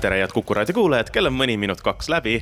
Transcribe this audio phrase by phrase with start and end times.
[0.00, 2.34] tere, head Kuku raadio kuulajad, kell on mõni minut kaks läbi,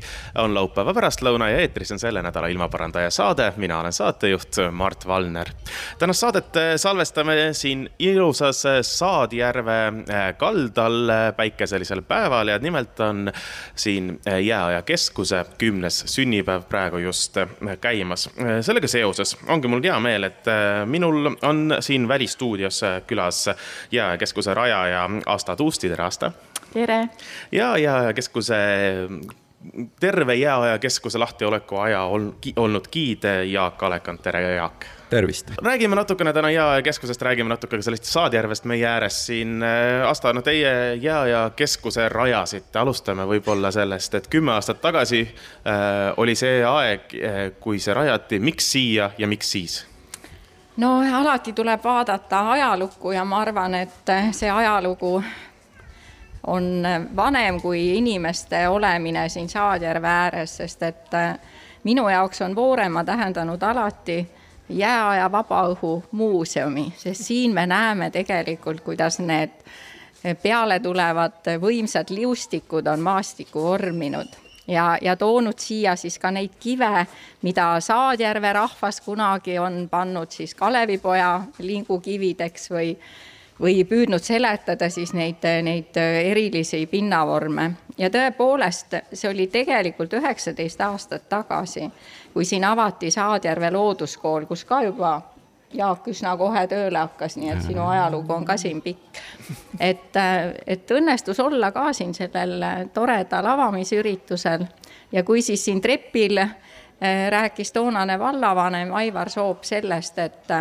[0.43, 3.53] on laupäeva pärastlõuna ja eetris on selle nädala ilmaparandaja saade.
[3.57, 5.51] mina olen saatejuht Mart Valner.
[5.99, 13.33] tänast saadet eh, salvestame siin ilusas eh, Saadjärve eh, kaldal päikeselisel päeval ja nimelt on
[13.75, 17.37] siin Jääaja keskuse kümnes sünnipäev praegu just
[17.81, 18.31] käimas.
[18.61, 20.51] sellega seoses ongi mul hea meel, et
[20.87, 23.47] minul on siin välistuudios külas
[23.93, 26.33] Jääaja keskuse rajaja Asta Tuusti, tere Asta
[26.75, 27.09] tere!
[27.53, 28.57] ja, ja keskuse
[30.01, 32.03] terve jääaja keskuse lahtioleku aja
[32.57, 34.85] olnud giid Jaak Alekand, tere Jaak!
[35.11, 35.51] tervist!
[35.63, 39.63] räägime natukene täna Jääaja keskusest, räägime natuke ka sellest Saadjärvest meie ääres siin.
[40.09, 46.35] Asta, no teie Jääaja keskuse rajasite, alustame võib-olla sellest, et kümme aastat tagasi äh, oli
[46.35, 49.87] see aeg, äh, kui see rajati, miks siia ja miks siis?
[50.77, 55.21] no alati tuleb vaadata ajalukku ja ma arvan, et see ajalugu
[56.47, 56.83] on
[57.17, 61.39] vanem kui inimeste olemine siin Saadjärve ääres, sest et äh,
[61.85, 64.27] minu jaoks on Vooremaa tähendanud alati
[64.69, 69.51] jääaja vabaõhu muuseumi, sest siin me näeme tegelikult, kuidas need
[70.43, 77.07] peale tulevad võimsad liustikud on maastikku vorminud ja, ja toonud siia siis ka neid kive,
[77.43, 82.95] mida Saadjärve rahvas kunagi on pannud siis Kalevipoja lingukivideks või
[83.61, 87.71] või püüdnud seletada siis neid, neid erilisi pinnavorme.
[87.99, 91.91] ja tõepoolest, see oli tegelikult üheksateist aastat tagasi,
[92.33, 95.21] kui siin avati Saadjärve looduskool, kus ka juba
[95.75, 99.19] Jaak üsna kohe tööle hakkas, nii et sinu ajalugu on ka siin pikk.
[99.81, 100.17] et,
[100.67, 102.63] et õnnestus olla ka siin sellel
[102.95, 104.67] toredal avamisüritusel
[105.13, 106.39] ja kui siis siin trepil
[107.31, 110.55] rääkis toonane vallavanem Aivar Soop sellest, et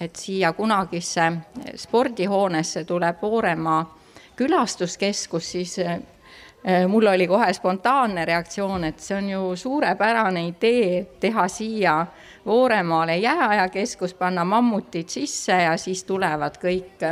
[0.00, 1.32] et siia kunagisse
[1.76, 3.98] spordihoonesse tuleb Vooremaa
[4.36, 5.98] külastuskeskus, siis äh,
[6.88, 12.06] mul oli kohe spontaanne reaktsioon, et see on ju suurepärane idee teha siia
[12.46, 17.02] Vooremaale jääajakeskus, panna mammutid sisse ja siis tulevad kõik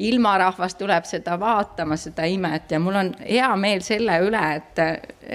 [0.00, 4.80] ilmarahvas tuleb seda vaatama, seda imet ja mul on hea meel selle üle, et,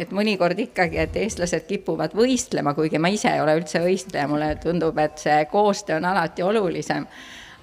[0.04, 4.56] et mõnikord ikkagi, et eestlased kipuvad võistlema, kuigi ma ise ei ole üldse võistleja, mulle
[4.64, 7.06] tundub, et see koostöö on alati olulisem.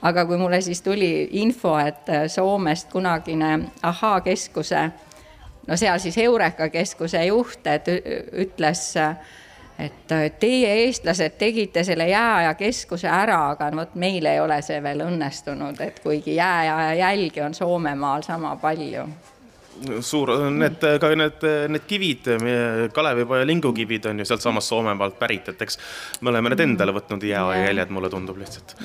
[0.03, 4.91] aga kui mulle siis tuli info, et Soomest kunagine Ahaa keskuse,
[5.67, 7.89] no seal siis Eureka keskuse juht, et
[8.33, 8.95] ütles
[9.79, 15.05] et teie, eestlased, tegite selle jääaja keskuse ära, aga vot meil ei ole see veel
[15.07, 19.07] õnnestunud, et kuigi jääaja jälgi on Soomemaal sama palju
[20.05, 22.29] suur, need ka need, need kivid,
[22.95, 25.79] Kalevipoja lingukivid on ju sealtsamast Soomemaalt pärit, et eks
[26.21, 28.77] me oleme need endale võtnud jääaja jäljed, mulle tundub lihtsalt.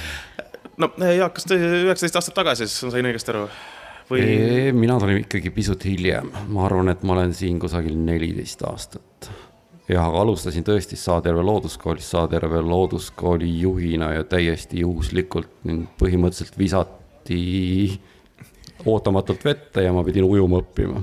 [0.82, 3.46] no Jaak, kas te üheksateist aastat tagasi, siis sain õigesti aru?
[4.10, 4.24] või?
[4.76, 9.05] mina tulin ikkagi pisut hiljem, ma arvan, et ma olen siin kusagil neliteist aastat
[9.88, 18.00] jah, aga alustasin tõesti Saarjärve looduskoolis, Saarjärve looduskooli juhina ja täiesti juhuslikult ning põhimõtteliselt visati
[18.86, 21.02] ootamatult vette ja ma pidin ujuma õppima.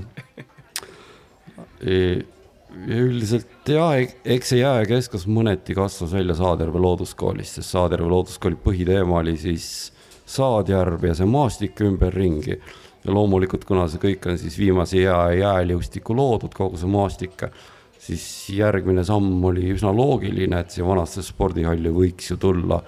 [1.84, 9.20] ja üldiselt ja eks see jääkeskus mõneti kasvas välja Saarjärve looduskoolist, sest Saarjärve looduskooli põhiteema
[9.22, 9.92] oli siis
[10.24, 12.58] Saadjärv ja see maastik ümberringi.
[13.04, 17.42] ja loomulikult, kuna see kõik on siis viimase jää jääliustiku loodud, kogu see maastik
[18.04, 22.82] siis järgmine samm oli üsna loogiline, et see vanasse spordihalli võiks ju tulla.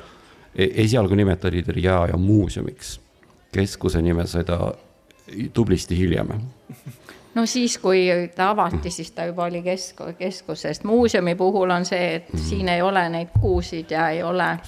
[0.52, 2.96] E, esialgu nimetati teda jääaja muuseumiks,
[3.52, 4.60] keskuse nime sai ta
[5.52, 6.32] tublisti hiljem
[7.36, 11.84] no siis, kui ta avati, siis ta juba oli kesk, keskus, sest muuseumi puhul on
[11.84, 12.48] see, et mm -hmm.
[12.48, 14.58] siin ei ole neid kuusid ja ei ole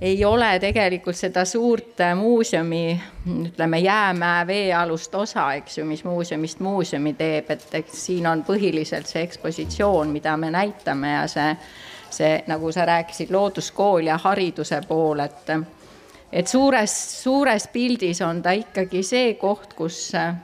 [0.00, 3.00] ei ole tegelikult seda suurt äh, muuseumi,
[3.48, 9.10] ütleme, jäämäe veealust osa, eks ju, mis muuseumist muuseumi teeb, et eks siin on põhiliselt
[9.10, 11.56] see ekspositsioon, mida me näitame ja see,
[12.10, 15.50] see, nagu sa rääkisid, looduskool ja hariduse pool, et
[16.32, 20.34] et suures, suures pildis on ta ikkagi see koht, kus äh,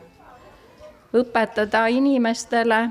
[1.14, 2.88] õpetada inimestele.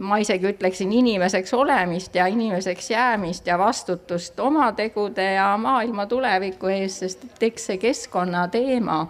[0.00, 6.70] Ma isegi ütleksin inimeseks olemist ja inimeseks jäämist ja vastutust oma tegude ja maailma tuleviku
[6.72, 9.00] ees, sest eks see keskkonnateema,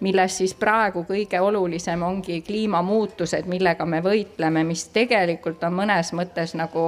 [0.00, 6.56] milles siis praegu kõige olulisem ongi kliimamuutused, millega me võitleme, mis tegelikult on mõnes mõttes
[6.56, 6.86] nagu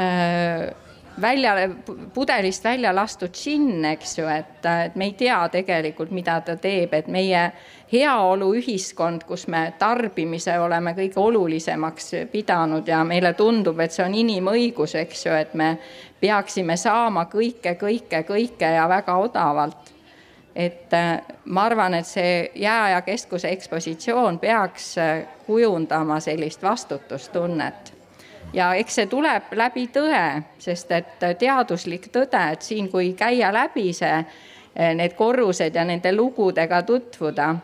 [0.00, 0.70] äh,
[1.20, 1.54] välja,
[2.14, 6.94] pudelist välja lastud džinn, eks ju, et, et me ei tea tegelikult, mida ta teeb,
[6.94, 7.50] et meie
[7.92, 14.94] heaoluühiskond, kus me tarbimise oleme kõige olulisemaks pidanud ja meile tundub, et see on inimõigus,
[15.00, 15.72] eks ju, et me
[16.20, 19.96] peaksime saama kõike, kõike, kõike ja väga odavalt.
[20.54, 20.90] et
[21.44, 24.96] ma arvan, et see Jääaja keskuse ekspositsioon peaks
[25.46, 27.92] kujundama sellist vastutustunnet
[28.52, 33.92] ja eks see tuleb läbi tõe, sest et teaduslik tõde, et siin, kui käia läbi
[33.92, 34.24] see,
[34.94, 37.54] need korrused ja nende lugudega tutvuda,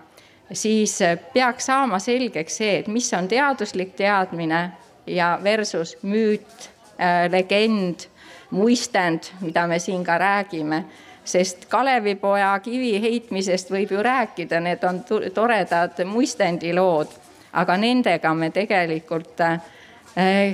[0.53, 0.99] siis
[1.33, 4.71] peaks saama selgeks see, et mis on teaduslik teadmine
[5.07, 8.07] ja versus müüt, eh, legend,
[8.51, 10.85] muistend, mida me siin ka räägime.
[11.25, 15.01] Sest Kalevipoja kivi heitmisest võib ju rääkida, need on
[15.35, 17.11] toredad muistendilood,
[17.53, 19.59] aga nendega me tegelikult äh,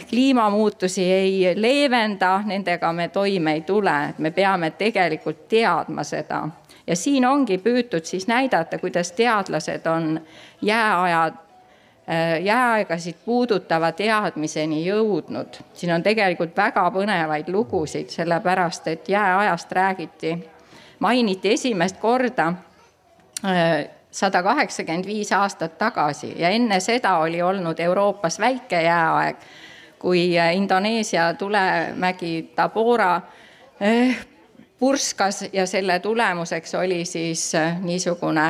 [0.09, 6.47] kliimamuutusi ei leevenda, nendega me toime ei tule, me peame tegelikult teadma seda
[6.87, 10.21] ja siin ongi püütud siis näidata, kuidas teadlased on
[10.63, 11.25] jääaja,
[12.07, 15.63] eh, jääaegasid puudutava teadmiseni jõudnud.
[15.75, 20.39] siin on tegelikult väga põnevaid lugusid, sellepärast et jääajast räägiti,
[20.99, 22.53] mainiti esimest korda
[23.45, 29.37] eh, sada kaheksakümmend viis aastat tagasi ja enne seda oli olnud Euroopas väike jääaeg,
[29.99, 33.21] kui äh, Indoneesia tulemägi Tabora
[34.83, 38.49] purskas ja selle tulemuseks oli siis äh, niisugune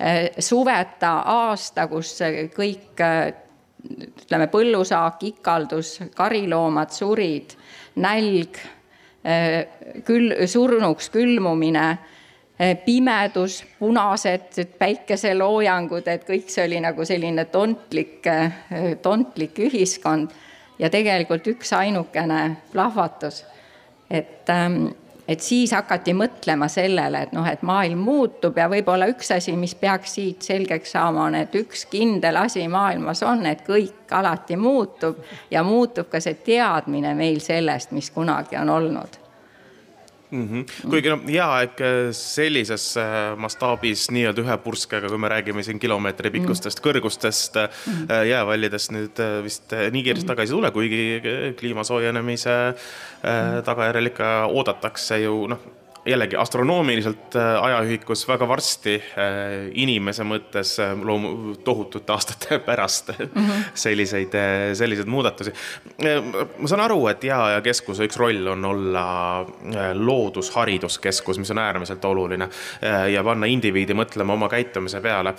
[0.00, 2.16] eh, suveta aasta, kus
[2.56, 3.02] kõik
[3.82, 7.54] ütleme, põllusaak ikaldus, kariloomad surid,
[7.98, 8.58] nälg,
[10.06, 11.86] küll surnuks külmumine
[12.84, 18.22] pimedus, punased päikeseloojangud, et kõik see oli nagu selline tontlik,
[19.02, 20.30] tontlik ühiskond
[20.78, 23.44] ja tegelikult üksainukene plahvatus.
[24.10, 24.86] et, ähm,
[25.28, 29.74] et siis hakati mõtlema sellele, et noh, et maailm muutub ja võib-olla üks asi, mis
[29.78, 35.22] peaks siit selgeks saama, on, et üks kindel asi maailmas on, et kõik alati muutub
[35.50, 39.21] ja muutub ka see teadmine meil sellest, mis kunagi on olnud
[40.32, 40.48] mm.
[40.48, 40.90] -hmm.
[40.90, 41.82] kuigi noh, jääaeg
[42.16, 46.38] sellises äh, mastaabis nii-öelda ühe purskega, kui me räägime siin kilomeetri mhm.
[46.38, 46.88] pikkustest mm -hmm.
[46.88, 48.24] kõrgustest mm -hmm.
[48.30, 50.32] jäävallidest nüüd vist nii kiiresti mhm.
[50.32, 51.22] tagasi ei tule, kuigi
[51.58, 53.62] kliima soojenemise mm -hmm.
[53.64, 60.94] tagajärjel ikka oodatakse ju noh jällegi astronoomiliselt äh, ajaühikus väga varsti äh, inimese mõttes äh,
[60.98, 63.62] loomu-, tohutute aastate pärast mm -hmm.
[63.74, 64.34] selliseid,
[64.74, 65.52] selliseid muudatusi.
[66.58, 69.46] ma saan aru, et Jääaja keskuse üks roll on olla
[69.94, 72.48] loodushariduskeskus, mis on äärmiselt oluline
[73.12, 75.34] ja panna indiviidi mõtlema oma käitumise peale.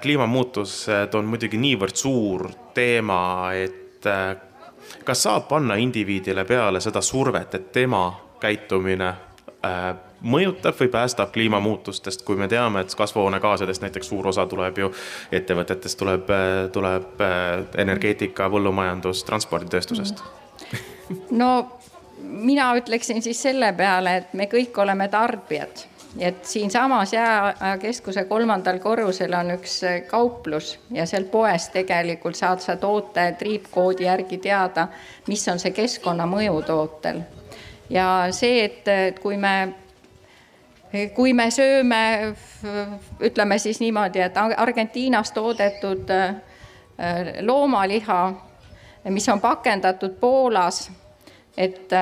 [0.00, 4.04] kliimamuutused on muidugi niivõrd suur teema, et
[5.04, 9.14] kas saab panna indiviidile peale seda survet, et tema käitumine
[10.26, 14.92] mõjutab või päästab kliimamuutustest, kui me teame, et kasvuhoonegaasidest näiteks suur osa tuleb ju
[15.32, 20.24] ettevõtetest, tuleb, äh, tuleb äh, energeetika, põllumajandus, transporditööstusest?
[21.42, 21.50] no
[22.22, 25.86] mina ütleksin siis selle peale, et me kõik oleme tarbijad
[26.18, 33.34] et siinsamas Jääkeskuse kolmandal korrusel on üks kauplus ja seal poes tegelikult saad sa toote
[33.38, 34.88] triipkoodi järgi teada,
[35.28, 37.20] mis on see keskkonnamõju tootel
[37.90, 39.54] ja see, et, et kui me,
[41.14, 42.02] kui me sööme,
[43.20, 46.36] ütleme siis niimoodi, et Argentiinas toodetud äh,
[47.40, 48.20] loomaliha,
[49.10, 50.86] mis on pakendatud Poolas,
[51.56, 51.92] et,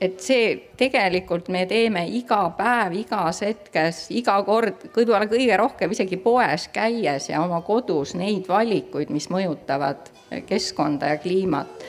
[0.00, 6.18] et see tegelikult me teeme iga päev, igas hetkes, iga kord, võib-olla kõige rohkem isegi
[6.22, 10.10] poes käies ja oma kodus neid valikuid, mis mõjutavad
[10.48, 11.86] keskkonda ja kliimat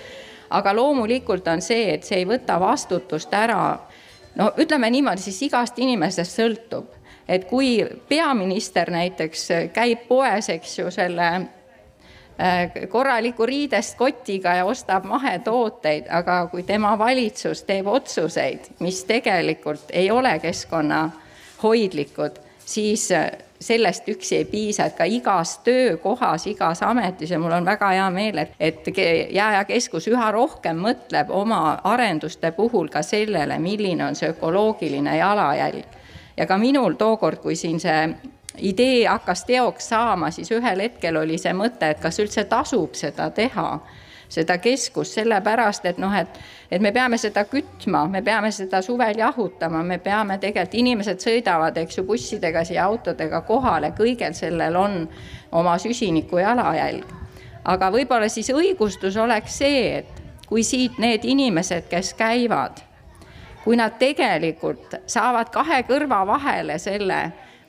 [0.50, 3.80] aga loomulikult on see, et see ei võta vastutust ära.
[4.36, 6.86] no ütleme niimoodi, siis igast inimesest sõltub,
[7.28, 15.06] et kui peaminister näiteks käib poes, eks ju, selle äh, korraliku riidest kotiga ja ostab
[15.06, 24.10] mahetooteid, aga kui tema valitsus teeb otsuseid, mis tegelikult ei ole keskkonnahoidlikud, siis äh, sellest
[24.10, 28.38] üksi ei piisa, et ka igas töökohas, igas ametis ja mul on väga hea meel,
[28.38, 28.88] et, et
[29.34, 35.86] Jääaja keskus üha rohkem mõtleb oma arenduste puhul ka sellele, milline on see ökoloogiline jalajälg.
[36.38, 38.16] ja ka minul tookord, kui siin see
[38.58, 43.30] idee hakkas teoks saama, siis ühel hetkel oli see mõte, et kas üldse tasub seda
[43.30, 43.80] teha
[44.30, 46.40] seda keskust, sellepärast et noh, et,
[46.72, 51.78] et me peame seda kütma, me peame seda suvel jahutama, me peame tegelikult, inimesed sõidavad,
[51.80, 55.00] eks ju, bussidega siia autodega kohale, kõigel sellel on
[55.52, 57.16] oma süsiniku jalajälg.
[57.68, 62.80] aga võib-olla siis õigustus oleks see, et kui siit need inimesed, kes käivad,
[63.64, 67.20] kui nad tegelikult saavad kahe kõrva vahele selle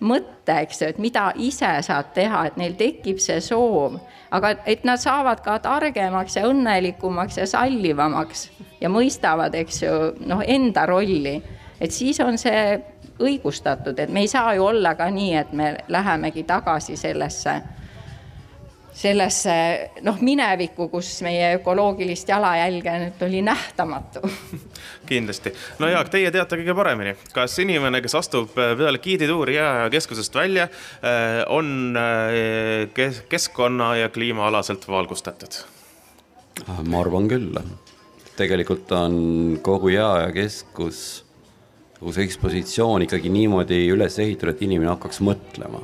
[0.00, 3.98] mõtte, eks ju, et mida ise saad teha, et neil tekib see soov,
[4.30, 8.48] aga et nad saavad ka targemaks ja õnnelikumaks ja sallivamaks
[8.80, 9.96] ja mõistavad, eks ju,
[10.28, 11.38] noh, enda rolli,
[11.80, 12.78] et siis on see
[13.18, 17.56] õigustatud, et me ei saa ju olla ka nii, et me lähemegi tagasi sellesse
[18.98, 19.54] sellesse
[20.02, 24.22] noh, minevikku, kus meie ökoloogilist jalajälge nüüd oli nähtamatu.
[25.08, 30.68] kindlasti, no Jaak, teie teate kõige paremini, kas inimene, kes astub peale giidituuri jääkeskusest välja,
[31.02, 35.62] eh, on eh, keskkonna ja kliimaalaselt valgustatud?
[36.66, 37.54] ma arvan küll,
[38.38, 39.14] tegelikult on
[39.62, 40.98] kogu jääajakeskus,
[41.98, 45.82] kogu see ekspositsioon ikkagi niimoodi üles ehitatud, et inimene hakkaks mõtlema.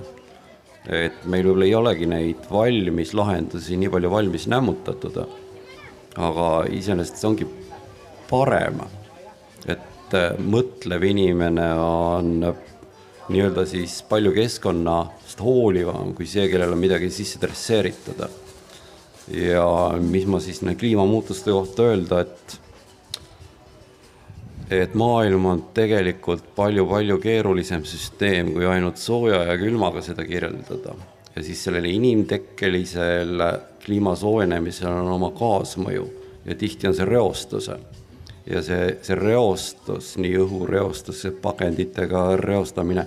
[0.84, 5.22] Et meil võib-olla ei olegi neid valmis lahendusi nii palju valmis nämmutatud,
[6.20, 7.48] aga iseenesest see ongi
[8.28, 8.82] parem,
[9.66, 12.32] et äh, mõtlev inimene on
[13.28, 18.20] nii-öelda siis palju keskkonnast hoolivam kui see, kellel on midagi sisse dresseeritud.
[19.32, 19.66] ja
[20.00, 22.60] mis ma siis kliimamuutuste kohta öelda, et
[24.70, 30.94] et maailm on tegelikult palju-palju keerulisem süsteem, kui ainult sooja ja külmaga seda kirjeldada.
[31.36, 33.42] ja siis sellele inimtekkelisel
[33.84, 36.06] kliima soojenemisel on oma kaasmõju
[36.44, 37.78] ja tihti on see reostuse.
[38.46, 43.06] Ja see, see reostus, nii õhureostus, pakenditega reostamine,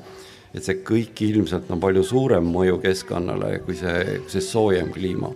[0.53, 5.32] et see kõik ilmselt on palju suurem mõju keskkonnale kui see, see soojem kliima.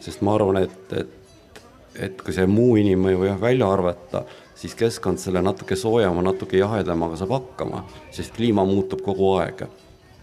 [0.00, 1.60] sest ma arvan, et, et,
[2.08, 4.24] et kui see muu inimmõju jah välja arvata
[4.54, 7.84] siis keskkond selle natuke soojema, natuke jahedamaga saab hakkama,
[8.14, 9.66] sest kliima muutub kogu aeg.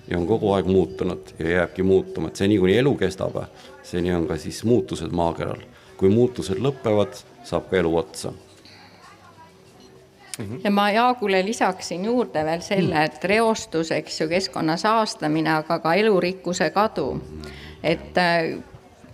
[0.08, 3.38] ja on kogu aeg muutunud ja jääbki muutuma, et seni kuni elu kestab,
[3.84, 5.62] seni on ka siis muutused maakeral.
[5.98, 8.34] kui muutused lõpevad, saab ka elu otsa
[10.64, 15.94] ja ma Jaagule lisaksin juurde veel selle, et reostus, eks ju, keskkonna saastamine, aga ka
[15.94, 17.22] elurikkuse kadu.
[17.84, 18.18] et,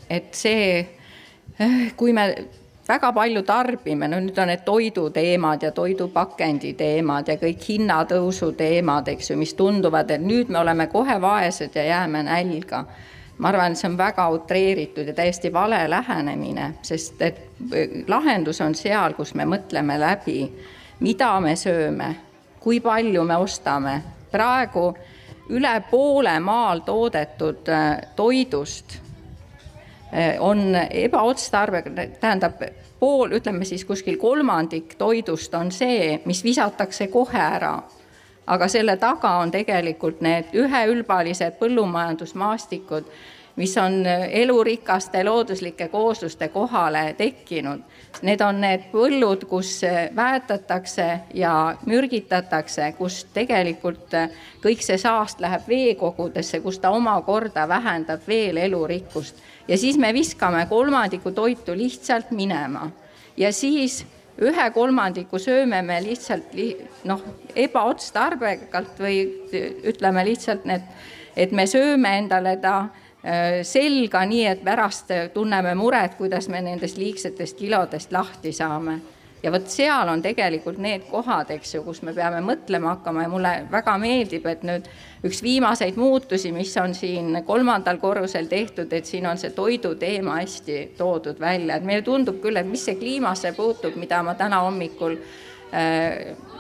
[0.09, 0.87] et see,
[1.97, 2.33] kui me
[2.87, 9.09] väga palju tarbime, no nüüd on need toiduteemad ja toidupakendi teemad ja kõik hinnatõusu teemad,
[9.11, 12.85] eks ju, mis tunduvad, et nüüd me oleme kohe vaesed ja jääme nälga.
[13.37, 17.37] ma arvan, et see on väga utreeritud ja täiesti vale lähenemine, sest et
[17.69, 20.39] äh, lahendus on seal, kus me mõtleme läbi,
[20.99, 22.15] mida me sööme,
[22.59, 24.01] kui palju me ostame.
[24.31, 24.93] praegu
[25.49, 29.07] üle poole maal toodetud äh, toidust
[30.13, 31.89] Eh, on ebaotstarbega,
[32.19, 32.61] tähendab
[32.99, 37.81] pool, ütleme siis kuskil kolmandik toidust on see, mis visatakse kohe ära.
[38.47, 43.03] aga selle taga on tegelikult need üheülbalised põllumajandusmaastikud,
[43.55, 47.81] mis on elurikaste looduslike koosluste kohale tekkinud.
[48.25, 49.81] Need on need põllud, kus
[50.15, 51.05] väetatakse
[51.37, 51.53] ja
[51.85, 54.15] mürgitatakse, kus tegelikult
[54.63, 59.37] kõik see saast läheb veekogudesse, kus ta omakorda vähendab veel elurikkust.
[59.67, 62.89] Ja siis me viskame kolmandiku toitu lihtsalt minema.
[63.37, 64.01] Ja siis
[64.41, 66.71] ühe kolmandiku sööme me lihtsalt li,
[67.09, 67.21] noh,
[67.55, 69.21] ebaotstarbekalt või
[69.91, 70.85] ütleme lihtsalt need,
[71.37, 72.87] et me sööme endale ta
[73.67, 78.99] selga nii, et pärast tunneme muret, kuidas me nendest liigsetest kilodest lahti saame.
[79.43, 83.25] Ja vot seal on tegelikult need kohad, eks ju, kus me peame mõtlema hakkama.
[83.25, 84.87] Ja mulle väga meeldib, et nüüd
[85.27, 90.39] üks viimaseid muutusi, mis on siin kolmandal korrusel tehtud, et siin on see toidu teema
[90.39, 94.63] hästi toodud välja, et meile tundub küll, et mis see kliimasse puutub, mida ma täna
[94.65, 95.46] hommikul äh,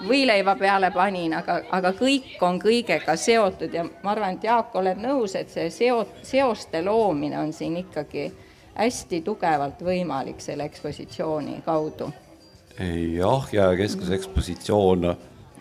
[0.07, 4.99] võileiva peale panin, aga, aga kõik on kõigega seotud ja ma arvan, et Jaak, oled
[4.99, 8.27] nõus, et see seo-, seoste loomine on siin ikkagi
[8.77, 12.11] hästi tugevalt võimalik selle ekspositsiooni kaudu
[13.17, 15.09] jah, ja keskuse ekspositsioon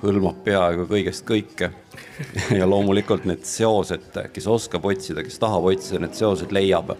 [0.02, 1.70] hõlmab peaaegu kõigest kõike.
[2.58, 6.96] ja loomulikult need seosed, kes oskab otsida, kes tahab otsida, need seosed leiab.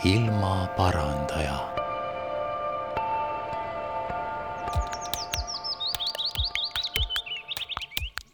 [0.00, 1.69] ilmaparandaja.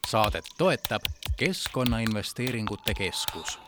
[0.06, 1.02] Saadet toetab
[1.36, 3.58] Keskkonnainvesteeringute Keskus.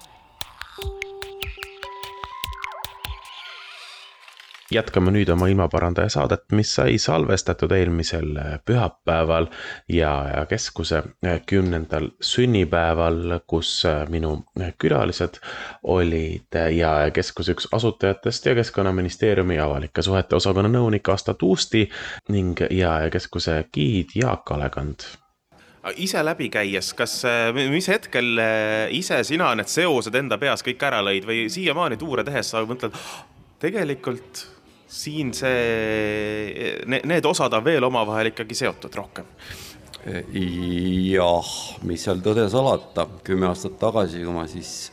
[4.71, 9.47] Jätkame nüüd oma ilmaparandaja saadet, mis sai salvestatud eelmisel pühapäeval
[9.89, 11.03] ja keskuse
[11.47, 14.35] kümnendal sünnipäeval, kus minu
[14.79, 15.41] külalised
[15.83, 21.89] olid ja keskuse üks asutajatest ja Keskkonnaministeeriumi avalike suhete osakonna nõunik Asta Tuusti
[22.29, 25.09] ning ja keskuse giid Jaak Alekand
[25.97, 27.23] ise läbi käies, kas,
[27.55, 28.41] mis hetkel
[28.95, 32.97] ise sina need seosed enda peas kõik ära lõid või siiamaani tuure tehes sa mõtled,
[33.63, 34.47] tegelikult
[34.89, 39.27] siin see, need osad on veel omavahel ikkagi seotud rohkem.
[40.09, 41.51] jah,
[41.85, 44.91] mis seal tõde salata, kümme aastat tagasi, kui ma siis,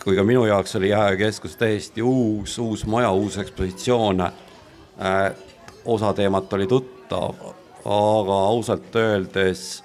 [0.00, 5.34] kui ka minu jaoks oli Jääkeskus täiesti uus, uus maja, uus ekspositsioon äh,.
[5.84, 7.36] osa teemat oli tuttav,
[7.84, 9.82] aga ausalt öeldes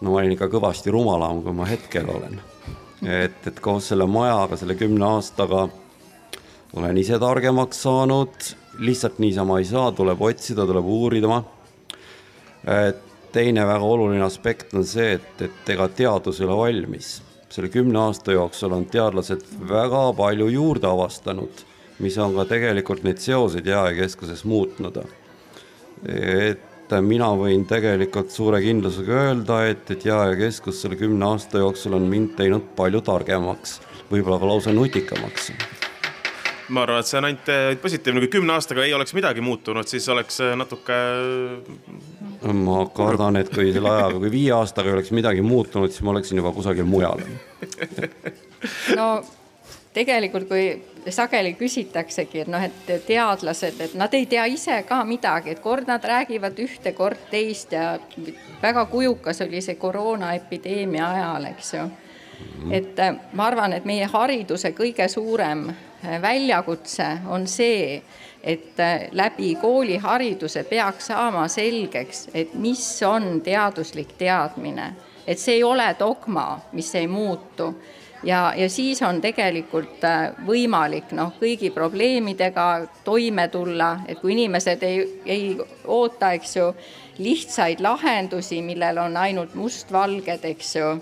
[0.00, 2.40] no ma olin ikka kõvasti rumalam, kui ma hetkel olen.
[3.04, 5.68] et, et koos selle majaga, selle kümne aastaga
[6.76, 11.42] olen ise targemaks saanud, lihtsalt niisama ei saa, tuleb otsida, tuleb uurida.
[13.32, 17.20] teine väga oluline aspekt on see, et, et ega teadus ei ole valmis.
[17.50, 21.64] selle kümne aasta jooksul on teadlased väga palju juurde avastanud,
[21.98, 25.02] mis on ka tegelikult neid seoseid Jääkeskuses muutnud.
[26.06, 26.69] et
[27.04, 32.34] mina võin tegelikult suure kindlusega öelda, et, et Jääkeskus selle kümne aasta jooksul on mind
[32.38, 33.78] teinud palju targemaks,
[34.10, 35.52] võib-olla ka lausa nutikamaks
[36.70, 39.88] ma arvan, et see on ainult äh, positiivne, kui kümne aastaga ei oleks midagi muutunud,
[39.90, 40.98] siis oleks äh, natuke.
[42.54, 46.14] ma kardan, et kui selle ajaga, kui viie aastaga ei oleks midagi muutunud, siis ma
[46.14, 47.24] oleksin juba kusagil mujal.
[48.98, 49.08] no
[49.96, 50.64] tegelikult, kui
[51.08, 55.88] sageli küsitaksegi, et noh, et teadlased, et nad ei tea ise ka midagi, et kord
[55.88, 57.98] nad räägivad ühte, kord teist ja
[58.62, 61.86] väga kujukas oli see koroonaepideemia ajal, eks ju.
[62.70, 65.68] et äh, ma arvan, et meie hariduse kõige suurem
[66.22, 68.02] väljakutse on see,
[68.42, 74.92] et äh, läbi koolihariduse peaks saama selgeks, et mis on teaduslik teadmine,
[75.26, 77.74] et see ei ole dogma, mis ei muutu
[78.22, 82.66] ja, ja siis on tegelikult äh, võimalik noh, kõigi probleemidega
[83.04, 85.46] toime tulla, et kui inimesed ei, ei
[85.86, 86.70] oota, eks ju,
[87.20, 90.92] lihtsaid lahendusi, millel on ainult mustvalged, eks ju,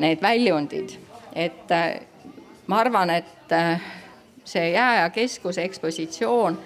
[0.00, 0.96] need väljundid,
[1.32, 1.90] et äh,
[2.66, 3.56] ma arvan, et
[4.44, 6.56] see Jääaja keskuse ekspositsioon,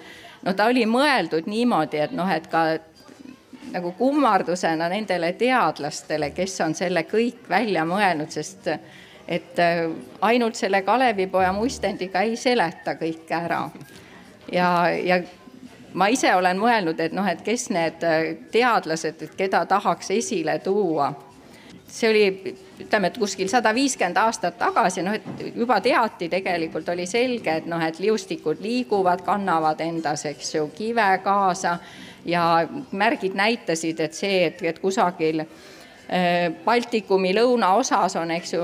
[0.45, 2.63] no ta oli mõeldud niimoodi, et noh, et ka
[3.73, 8.69] nagu kummardusena nendele teadlastele, kes on selle kõik välja mõelnud, sest
[9.27, 9.83] et äh,
[10.21, 13.69] ainult selle Kalevipoja muistendiga ei seleta kõike ära.
[14.51, 15.21] ja, ja
[15.93, 20.59] ma ise olen mõelnud, et noh, et kes need äh, teadlased, et keda tahaks esile
[20.59, 21.13] tuua
[21.87, 27.07] see oli, ütleme, et kuskil sada viiskümmend aastat tagasi, noh, et juba teati, tegelikult oli
[27.07, 31.77] selge, et noh, et liustikud liiguvad, kannavad endas, eks ju, kive kaasa
[32.27, 32.43] ja
[32.91, 35.45] märgid näitasid, et see, et, et kusagil
[36.65, 38.61] Baltikumi lõunaosas on, eks ju,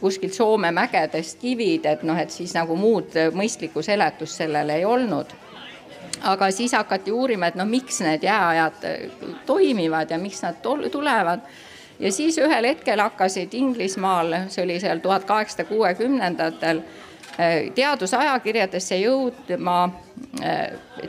[0.00, 5.32] kuskilt Soome mägedest kivid, et noh, et siis nagu muud mõistlikku seletust sellele ei olnud.
[6.28, 8.84] Aga siis hakati uurima, et no miks need jääajad
[9.46, 10.60] toimivad ja miks nad
[10.92, 11.40] tulevad.
[11.98, 16.82] Ja siis ühel hetkel hakkasid Inglismaal, see oli seal tuhat kaheksasada kuuekümnendatel,
[17.74, 19.78] teadusajakirjadesse jõudma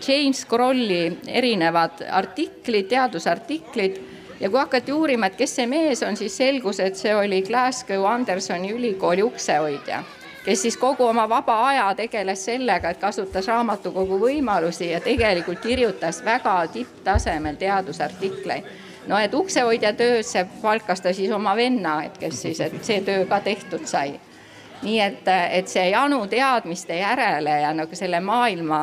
[0.08, 4.00] James Crolli erinevad artiklid, teadusartiklid
[4.40, 8.06] ja kui hakati uurima, et kes see mees on, siis selgus, et see oli Glasgow
[8.10, 10.04] Andersoni ülikooli uksehoidja,
[10.46, 16.24] kes siis kogu oma vaba aja tegeles sellega, et kasutas raamatukogu võimalusi ja tegelikult kirjutas
[16.26, 18.74] väga tipptasemel teadusartikleid
[19.08, 23.26] no et uksehoidja töösse palkas ta siis oma venna, et kes siis, et see töö
[23.30, 24.20] ka tehtud sai.
[24.84, 28.82] nii et, et see janu teadmiste järele ja nagu selle maailma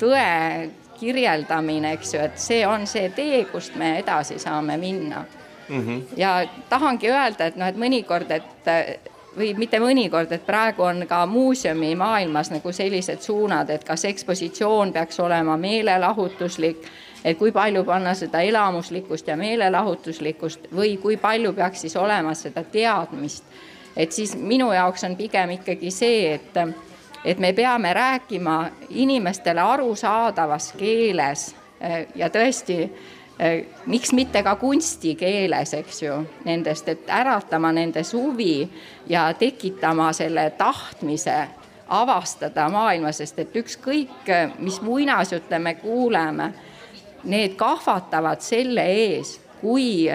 [0.00, 5.24] tõe kirjeldamine, eks ju, et see on see tee, kust me edasi saame minna
[5.68, 5.82] mm.
[5.82, 6.02] -hmm.
[6.16, 9.02] ja tahangi öelda, et noh, et mõnikord, et
[9.36, 14.92] või mitte mõnikord, et praegu on ka muuseumi maailmas nagu sellised suunad, et kas ekspositsioon
[14.92, 16.86] peaks olema meelelahutuslik
[17.26, 22.62] et kui palju panna seda elamuslikkust ja meelelahutuslikkust või kui palju peaks siis olema seda
[22.64, 23.44] teadmist.
[23.96, 26.58] et siis minu jaoks on pigem ikkagi see, et,
[27.26, 31.48] et me peame rääkima inimestele arusaadavas keeles
[31.80, 32.78] eh, ja tõesti
[33.38, 38.68] eh, miks mitte ka kunstikeeles, eks ju, nendest, et äratama nendes huvi
[39.10, 41.40] ja tekitama selle tahtmise
[41.88, 46.52] avastada maailma, sest et ükskõik, mis muinasjutte me kuuleme
[47.26, 50.06] need kahvatavad selle ees, kui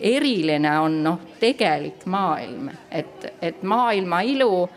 [0.00, 4.68] eriline on noh, tegelik maailm, et, et maailma ilu,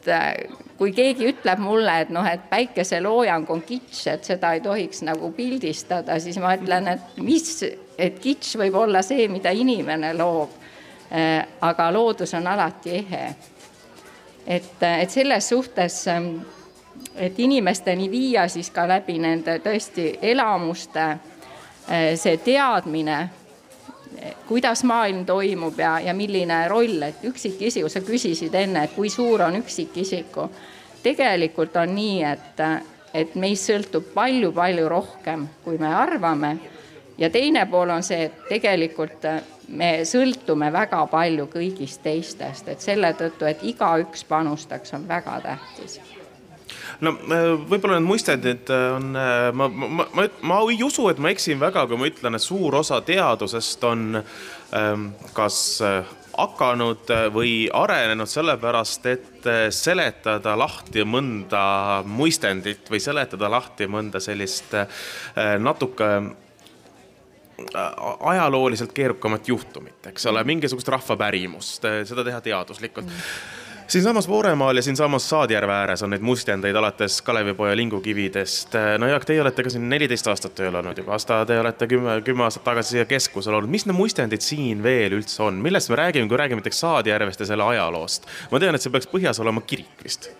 [0.00, 0.34] et äh,
[0.78, 5.32] kui keegi ütleb mulle, et noh, et päikeseloojang on kitš, et seda ei tohiks nagu
[5.36, 7.50] pildistada, siis ma ütlen, et mis,
[7.98, 10.56] et kitš võib olla see, mida inimene loob.
[11.10, 13.34] Äh, aga loodus on alati ehe.
[14.46, 16.38] et, et selles suhtes, ähm,
[17.16, 23.18] et inimesteni viia siis ka läbi nende tõesti elamuste äh, see teadmine
[24.46, 29.42] kuidas maailm toimub ja, ja milline roll, et üksikisiku, sa küsisid enne, et kui suur
[29.46, 30.50] on üksikisiku.
[31.02, 32.60] tegelikult on nii, et,
[33.14, 36.56] et meist sõltub palju-palju rohkem, kui me arvame.
[37.18, 39.26] ja teine pool on see, et tegelikult
[39.68, 46.00] me sõltume väga palju kõigist teistest, et selle tõttu, et igaüks panustaks, on väga tähtis
[47.04, 51.20] no äh, võib-olla need mõistendid äh, on, äh, ma, ma, ma, ma ei usu, et
[51.22, 55.60] ma eksin väga, kui ma ütlen, et suur osa teadusest on ähm, kas
[56.40, 61.64] hakanud või arenenud sellepärast, et seletada lahti mõnda
[62.06, 64.72] mõistendit või seletada lahti mõnda sellist
[65.60, 66.08] natuke
[68.30, 73.10] ajalooliselt keerukamat juhtumit, eks ole, mingisugust rahvapärimust, seda teha teaduslikult.
[73.10, 73.59] Mm
[73.90, 78.74] siinsamas Vooremaal ja siinsamas Saadjärve ääres on neid mustendeid alates Kalevipoja lingukividest.
[78.98, 82.20] no Jaak, teie olete ka siin neliteist aastat tööl olnud juba, aasta te olete kümme,
[82.24, 83.70] kümme aastat tagasi siia keskusel olnud.
[83.70, 87.50] mis need mustendid siin veel üldse on, millest me räägime, kui räägime näiteks Saadjärvest ja
[87.50, 88.30] selle ajaloost?
[88.52, 90.30] ma tean, et see peaks põhjas olema kirik vist.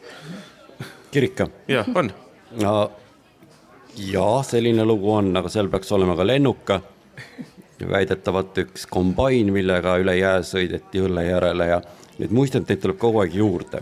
[1.11, 1.51] kirik jah?
[1.69, 2.13] jah, on.
[2.63, 2.75] no
[3.97, 6.81] jaa, selline lugu on, aga seal peaks olema ka lennuka
[7.91, 11.81] väidetavalt üks kombain, millega üle jää sõideti õlle järele ja
[12.21, 13.81] Neid muistendeid tuleb kogu aeg juurde.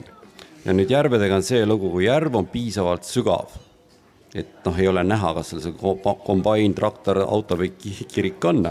[0.65, 3.55] ja nüüd järvedega on see lugu, kui järv on piisavalt sügav,
[4.35, 5.95] et noh, ei ole näha, kas seal see
[6.27, 8.69] kombain, traktor, auto või kirik on,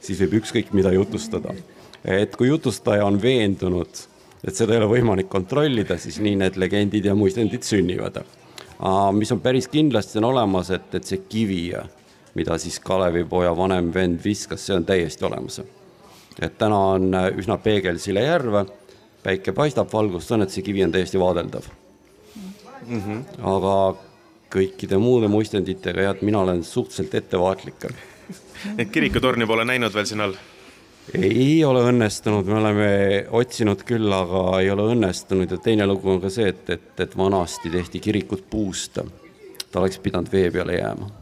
[0.00, 1.54] siis võib ükskõik mida jutustada.
[2.04, 4.04] et kui jutustaja on veendunud,
[4.44, 8.22] et seda ei ole võimalik kontrollida, siis nii need legendid ja muistendid sünnivad.
[9.12, 11.72] mis on päris kindlasti on olemas, et, et see kivi,
[12.34, 15.60] mida siis Kalevipoja vanem vend viskas, see on täiesti olemas.
[16.40, 18.64] et täna on üsna peegelsile järve
[19.22, 21.66] päike paistab, valgust on, et see kivi on täiesti vaadeldav
[22.86, 23.00] mm.
[23.00, 23.24] -hmm.
[23.54, 23.74] aga
[24.50, 27.84] kõikide muude muistenditega jah, et mina olen suhteliselt ettevaatlik.
[28.78, 30.34] et kirikutorni pole näinud veel siin all?
[31.14, 32.90] ei ole õnnestunud, me oleme
[33.30, 37.16] otsinud küll, aga ei ole õnnestunud ja teine lugu on ka see, et, et, et
[37.16, 38.98] vanasti tehti kirikut puust.
[39.72, 41.19] ta oleks pidanud vee peale jääma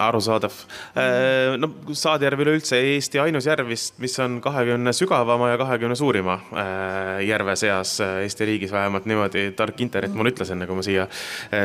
[0.00, 0.54] arusaadav.
[0.96, 6.38] Äh, no Saadjärv üleüldse Eesti ainus järv vist, mis on kahekümne sügavama ja kahekümne suurima
[6.52, 10.86] äh, järve seas äh, Eesti riigis, vähemalt niimoodi tark internet mulle ütles, enne kui ma
[10.86, 11.06] siia,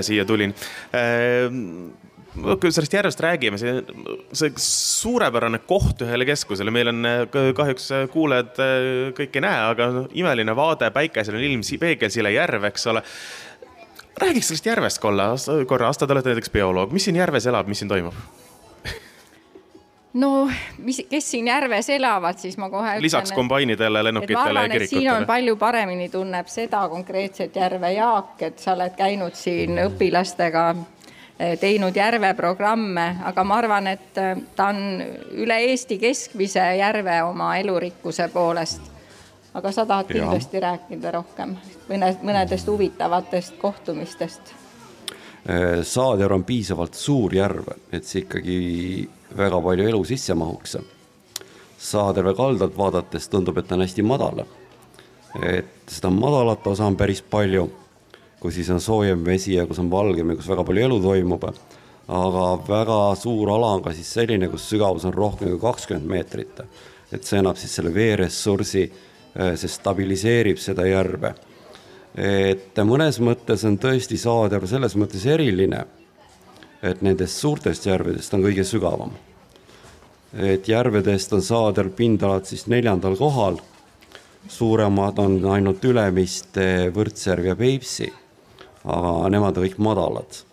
[0.06, 0.54] siia tulin
[2.38, 3.80] kui sellest järvest räägime, see,
[4.38, 7.08] see suurepärane koht ühele keskusele, meil on
[7.58, 8.62] kahjuks kuulajad
[9.18, 9.88] kõik ei näe, aga
[10.22, 13.02] imeline vaade, päikeseline ilm, peegelsile järv, eks ole
[14.22, 15.36] räägiks sellest järvest korra,
[15.68, 18.14] korra, Asta, te olete näiteks bioloog, mis siin järves elab, mis siin toimub?
[20.24, 25.02] no mis, kes siin järves elavad, siis ma kohe lisaks ütlen, kombainidele, lennukitele ja kirikutele.
[25.02, 30.68] siin on palju paremini tunneb seda konkreetset järve Jaak, et sa oled käinud siin õpilastega,
[31.40, 35.02] eh, teinud järveprogramme, aga ma arvan, et eh, ta on
[35.32, 38.94] üle Eesti keskmise järve oma elurikkuse poolest
[39.58, 41.56] aga sa tahad kindlasti rääkida rohkem
[41.90, 44.54] mõne, mõnedest huvitavatest kohtumistest.
[45.48, 48.60] Äh, Saadjärv on piisavalt suur järv, et see ikkagi
[49.38, 50.78] väga palju elu sisse mahuks.
[51.78, 54.46] Saadjärve kaldalt vaadates tundub, et ta on hästi madal.
[55.44, 57.68] et seda madalat osa on päris palju,
[58.40, 61.44] kus siis on soojem vesi ja kus on valgem ja kus väga palju elu toimub.
[62.08, 66.60] aga väga suur ala on ka siis selline, kus sügavus on rohkem kui kakskümmend meetrit.
[67.12, 68.92] et see annab siis selle veeressursi
[69.38, 71.36] Äh, see stabiliseerib seda järve.
[72.18, 75.84] Et mõnes mõttes on tõesti Saarjärv selles mõttes eriline,
[76.82, 79.12] et nendest suurtest järvedest on kõige sügavam.
[80.34, 83.62] et järvedest on Saarjärv pindalalt siis neljandal kohal,
[84.48, 88.12] suuremad on ainult Ülemiste, Võrtsjärv ja Peipsi,
[88.84, 90.44] aga nemad on kõik madalad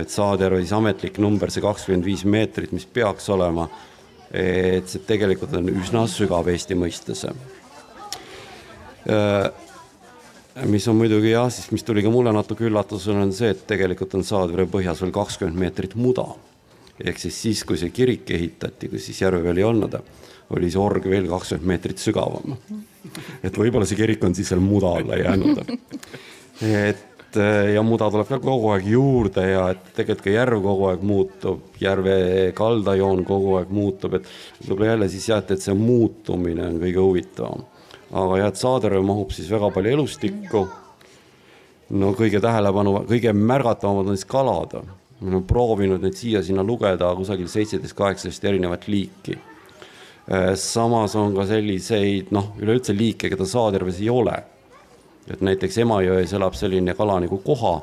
[0.00, 3.68] et Saarjärve siis ametlik number, see kakskümmend viis meetrit, mis peaks olema,
[4.34, 7.26] et see tegelikult on üsna sügav Eesti mõistes
[9.04, 9.50] Äh,
[10.62, 14.14] mis on muidugi jah, siis mis tuli ka mulle natuke üllatusena, on see, et tegelikult
[14.18, 16.26] on Saadvere põhjas veel kakskümmend meetrit muda.
[17.04, 19.96] ehk siis siis, kui see kirik ehitati, kui siis järve veel ei olnud,
[20.54, 22.54] oli see org veel kakskümmend meetrit sügavam.
[23.42, 25.64] et võib-olla see kirik on siis seal muda alla jäänud.
[26.62, 27.10] et
[27.74, 31.62] ja muda tuleb ka kogu aeg juurde ja et tegelikult ka järv kogu aeg muutub,
[31.82, 32.16] järve
[32.54, 34.28] kaldajoon kogu aeg muutub, et
[34.68, 37.64] võib-olla jälle siis jah, et see muutumine on kõige huvitavam.
[38.14, 40.68] Aga jah, et Saaderöö mahub siis väga palju elustikku.
[41.90, 44.78] no kõige tähelepanu, kõige märgatavamad on siis kalad.
[45.20, 49.38] me oleme proovinud neid siia-sinna lugeda kusagil seitseteist, kaheksateist erinevat liiki
[50.56, 54.38] samas on ka selliseid noh, üleüldse liike, keda Saaderves ei ole
[55.30, 57.78] et näiteks Emajões elab selline kala nagu koha,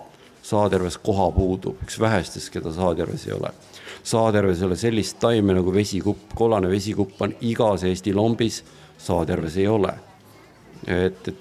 [0.45, 3.51] Saaderves koha puudub, üks vähestest, keda Saadjärves ei ole.
[4.03, 8.63] Saadjärves ei ole sellist taime nagu vesikupp, kollane vesikupp on igas Eesti lombis,
[9.01, 9.93] Saadjärves ei ole.
[10.87, 11.35] Et, et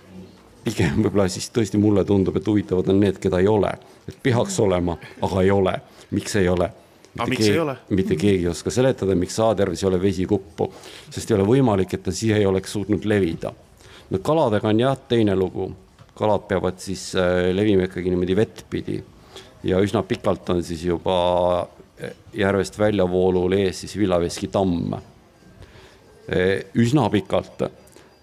[0.65, 3.73] pigem võib-olla siis tõesti mulle tundub, et huvitavad on need, keda ei ole,
[4.09, 5.75] et peaks olema, aga ei ole.
[6.11, 6.71] miks ei ole?
[7.19, 7.77] aga miks keegi, ei ole?
[7.91, 10.73] mitte keegi ei oska seletada, miks Saadjärves ei ole vesikuppu,
[11.11, 13.53] sest ei ole võimalik, et ta siia ei oleks suutnud levida.
[14.11, 15.71] no kaladega on jah, teine lugu
[16.21, 18.99] kalad peavad siis äh, levima ikkagi niimoodi vettpidi
[19.65, 21.17] ja üsna pikalt on siis juba
[21.63, 24.95] äh, järvest väljavoolul ees siis Villaveski tamm.
[24.99, 27.65] Äh, üsna pikalt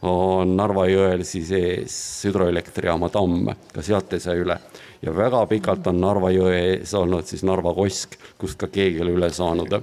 [0.06, 4.60] on Narva jõel siis ees hüdroelektrijaama tamm, ka sealt ei saa üle.
[5.02, 9.06] ja väga pikalt on Narva jõe ees olnud siis Narva kosk, kust ka keegi ei
[9.06, 9.74] ole üle saanud.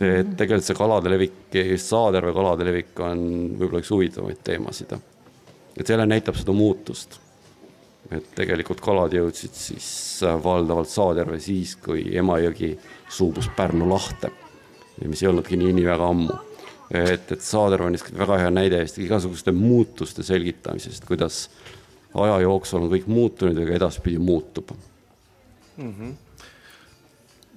[0.00, 3.26] et tegelikult see kalade levik, just Saaderve kalade levik on
[3.58, 4.96] võib-olla üks huvitavamaid teemasid.
[5.76, 7.20] et see jälle näitab seda muutust
[8.16, 9.88] et tegelikult kalad jõudsid siis
[10.44, 12.74] valdavalt Saarjärve siis, kui Emajõgi
[13.12, 14.32] suubus Pärnu lahte,
[15.06, 16.38] mis ei olnudki nii, nii väga ammu.
[16.92, 21.46] Et, et Saarjärv on väga hea näide just igasuguste muutuste selgitamisest, kuidas
[22.14, 24.74] aja jooksul on kõik muutunud ja ka edaspidi muutub
[25.76, 25.94] mm.
[25.94, 26.12] -hmm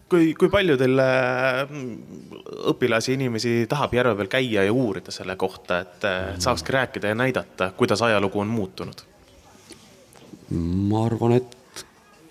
[0.10, 1.64] kui, kui palju teil äh,
[2.72, 7.18] õpilasi, inimesi tahab järve peal käia ja uurida selle kohta, et, et saakski rääkida ja
[7.18, 9.06] näidata, kuidas ajalugu on muutunud?
[10.56, 11.86] ma arvan, et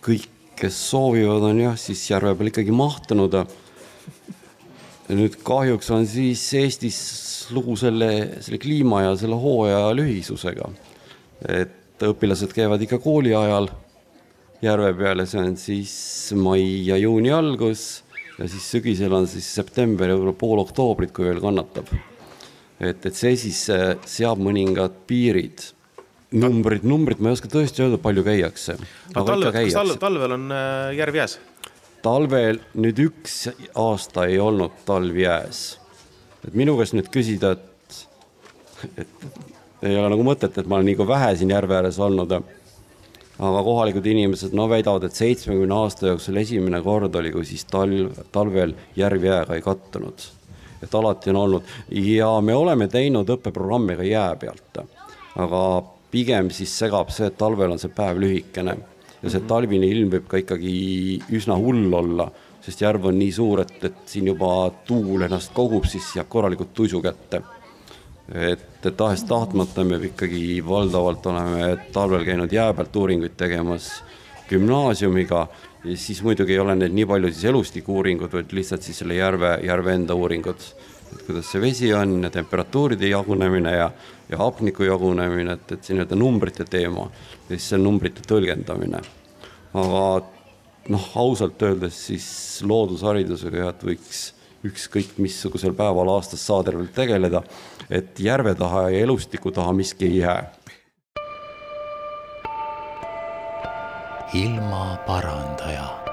[0.04, 3.34] kõik, kes soovivad, on jah, siis järve peal ikkagi mahtunud.
[5.12, 6.98] Nüüd kahjuks on siis Eestis
[7.52, 10.70] lugu selle, selle kliima ja selle hooaja lühisusega.
[11.48, 13.68] et õpilased käivad ikka kooli ajal
[14.64, 15.92] järve peal ja see on siis
[16.40, 18.02] mai ja juuni algus
[18.38, 21.90] ja siis sügisel on siis september ja võib-olla pool oktoobrit, kui veel kannatab.
[22.80, 23.60] et, et see siis
[24.08, 25.74] seab mõningad piirid
[26.34, 28.76] numbrid, numbrid ma ei oska tõesti öelda, palju käiakse.
[29.14, 31.38] Talve, kas talve, talvel on äh, järv jääs?
[32.04, 33.46] Talvel nüüd üks
[33.80, 35.78] aasta ei olnud talv jääs.
[36.44, 37.96] et minu käest nüüd küsida, et,
[39.00, 42.36] et ei ole nagu mõtet, et ma olen nii vähe siin järve ääres olnud.
[43.38, 48.12] aga kohalikud inimesed no väidavad, et seitsmekümne aasta jooksul esimene kord oli, kui siis talv,
[48.32, 50.28] talvel järv jääga ei kattunud.
[50.82, 54.84] et alati on olnud ja me oleme teinud õppeprogramme ka jää pealt,
[55.36, 55.62] aga
[56.10, 58.76] pigem siis segab see, et talvel on see päev lühikene
[59.24, 59.48] ja see mhm.
[59.48, 60.74] talvine ilm võib ka ikkagi
[61.34, 62.28] üsna hull olla,
[62.64, 66.74] sest järv on nii suur, et, et siin juba tuul ennast kogub, siis jääb korralikult
[66.76, 67.42] tuisu kätte.
[68.32, 74.02] et, et tahes-tahtmata me ikkagi valdavalt oleme talvel käinud jää pealt uuringuid tegemas
[74.48, 75.48] gümnaasiumiga
[75.84, 79.58] ja siis muidugi ei ole need nii palju siis elustiku-uuringud, vaid lihtsalt siis selle järve,
[79.66, 80.68] järve enda uuringud.
[81.14, 83.90] Et kuidas see vesi on ja temperatuuride jagunemine ja
[84.30, 87.08] ja hapniku jagunemine, et, et see nii-öelda numbrite teema
[87.48, 89.02] ja siis see numbrite tõlgendamine.
[89.74, 90.04] aga
[90.94, 92.26] noh, ausalt öeldes siis
[92.66, 94.24] loodusharidusega jah, et võiks
[94.64, 97.42] ükskõik missugusel päeval aastas Saadervel tegeleda,
[97.90, 100.52] et järve taha ja elustiku taha miski ei jää.
[104.34, 106.03] ilmaparandaja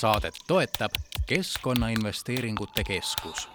[0.00, 0.92] saadet toetab
[1.26, 3.48] Keskkonnainvesteeringute Keskus.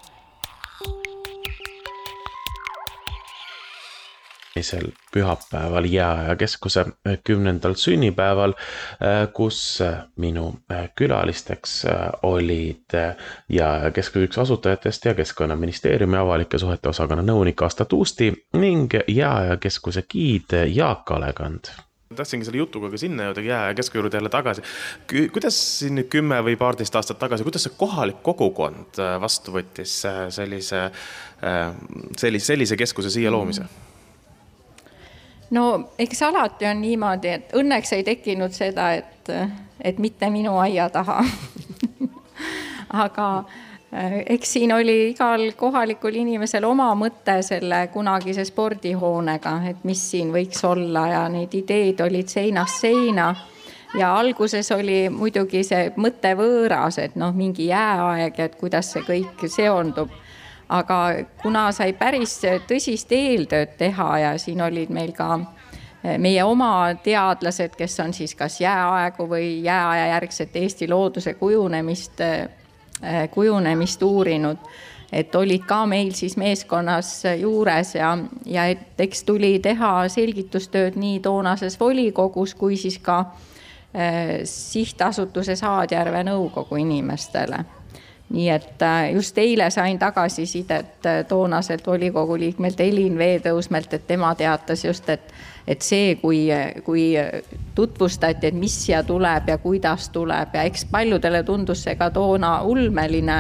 [4.56, 6.86] eelmisel pühapäeval Jääaja keskuse
[7.24, 8.54] kümnendal sünnipäeval,
[9.34, 9.80] kus
[10.16, 10.60] minu
[10.96, 11.86] külalisteks
[12.24, 12.96] olid
[13.50, 20.06] Jääaja keskuse üks asutajatest ja Keskkonnaministeeriumi avalike suhete osakonna nõunik Asta Tuusti ning Jääaja keskuse
[20.10, 21.74] giid Jaak Alekand
[22.14, 24.62] tahtsingi selle jutuga ka sinna jõuda, jää kesku juurde jälle tagasi.
[25.34, 29.98] kuidas siin nüüd kümme või paarteist aastat tagasi, kuidas see kohalik kogukond äh, vastu võttis
[30.06, 31.74] äh, sellise, äh,
[32.18, 33.66] sellise, sellise keskuse siia loomise?
[35.50, 35.66] no
[35.98, 39.34] eks alati on niimoodi, et õnneks ei tekkinud seda, et,
[39.82, 41.24] et mitte minu aia taha
[43.06, 43.30] aga
[44.26, 50.64] eks siin oli igal kohalikul inimesel oma mõte selle kunagise spordihoonega, et mis siin võiks
[50.68, 53.36] olla ja neid ideed olid seinast seina.
[53.96, 59.48] ja alguses oli muidugi see mõte võõras, et noh, mingi jääaeg, et kuidas see kõik
[59.48, 60.10] seondub.
[60.70, 60.98] aga
[61.42, 65.40] kuna sai päris tõsist eeltööd teha ja siin olid meil ka
[66.04, 72.20] eh, meie oma teadlased, kes on siis kas jääaegu või jääaja järgset Eesti looduse kujunemist,
[72.20, 72.65] eh,
[73.32, 74.58] kujunemist uurinud
[75.16, 78.12] et olid ka meil siis meeskonnas juures ja,
[78.46, 86.24] ja et eks tuli teha selgitustööd nii toonases volikogus kui siis ka äh, sihtasutuse Saadjärve
[86.28, 87.64] nõukogu inimestele.
[88.30, 94.36] Nii et äh, just eile sain tagasisidet äh, toonaselt volikogu liikmelt Elin Veetõusmäelt, et tema
[94.36, 95.34] teatas just, et,
[95.68, 96.48] et see, kui,
[96.84, 97.14] kui
[97.76, 102.62] tutvustati, et mis siia tuleb ja kuidas tuleb ja eks paljudele tundus see ka toona
[102.64, 103.40] ulmeline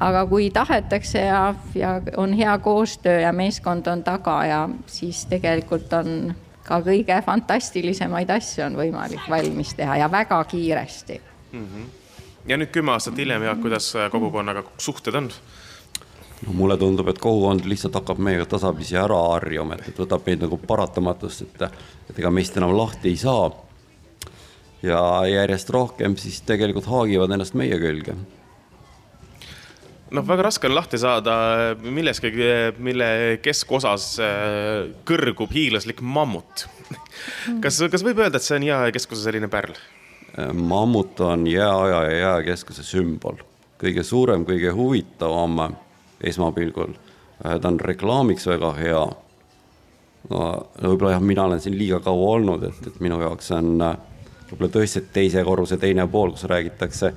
[0.00, 5.92] aga kui tahetakse ja, ja on hea koostöö ja meeskond on taga ja siis tegelikult
[5.92, 6.34] on
[6.64, 11.20] ka kõige fantastilisemaid asju on võimalik valmis teha ja väga kiiresti
[11.52, 11.66] mm.
[11.66, 12.01] -hmm.
[12.48, 15.30] Ja nüüd kümme aastat hiljem, Jaak, kuidas kogukonnaga suhted on?
[16.46, 20.58] no mulle tundub, et kogukond lihtsalt hakkab meiega tasapisi ära harjuma, et, võtab meid nagu
[20.58, 23.50] paratamatust, et, et ega meist enam lahti ei saa.
[24.82, 25.00] ja
[25.30, 28.16] järjest rohkem siis tegelikult haagivad ennast meie külge
[30.12, 31.34] noh, väga raske on lahti saada
[31.82, 32.32] milleski,
[32.82, 36.66] mille keskosas äh, kõrgub hiiglaslik mammut.
[37.64, 39.78] kas, kas võib öelda, et see on jää keskuse selline pärl?
[40.54, 43.42] Mammut on jääaja ja jääkeskuse sümbol,
[43.80, 45.74] kõige suurem, kõige huvitavam
[46.24, 46.94] esmapilgul.
[47.46, 49.02] Äh, ta on reklaamiks väga hea.
[50.30, 50.40] no
[50.82, 53.96] võib-olla jah, mina olen siin liiga kaua olnud, et, et minu jaoks on äh,
[54.50, 57.12] võib-olla tõesti teise korruse teine pool, kus räägitakse